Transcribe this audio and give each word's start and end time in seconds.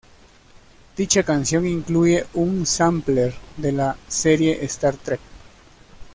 Dicha 0.97 1.21
canción 1.21 1.67
incluye 1.67 2.25
un 2.33 2.65
sampler 2.65 3.35
de 3.55 3.71
la 3.71 3.95
serie 4.07 4.65
"Star 4.65 4.95
Trek". 4.97 5.19